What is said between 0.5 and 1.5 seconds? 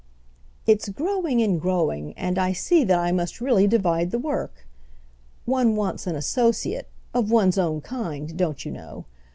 "It's growing